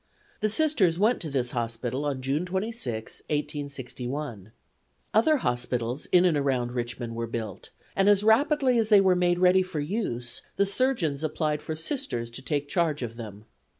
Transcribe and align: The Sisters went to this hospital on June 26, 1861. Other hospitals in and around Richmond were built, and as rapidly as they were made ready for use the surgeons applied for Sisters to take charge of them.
The 0.39 0.49
Sisters 0.49 0.97
went 0.97 1.21
to 1.21 1.29
this 1.29 1.51
hospital 1.51 2.05
on 2.05 2.23
June 2.23 2.43
26, 2.43 3.19
1861. 3.29 4.51
Other 5.13 5.37
hospitals 5.37 6.07
in 6.07 6.25
and 6.25 6.35
around 6.35 6.71
Richmond 6.71 7.13
were 7.15 7.27
built, 7.27 7.69
and 7.95 8.09
as 8.09 8.23
rapidly 8.23 8.79
as 8.79 8.89
they 8.89 8.99
were 8.99 9.15
made 9.15 9.37
ready 9.37 9.61
for 9.61 9.79
use 9.79 10.41
the 10.55 10.65
surgeons 10.65 11.23
applied 11.23 11.61
for 11.61 11.75
Sisters 11.75 12.31
to 12.31 12.41
take 12.41 12.67
charge 12.67 13.03
of 13.03 13.15
them. 13.15 13.45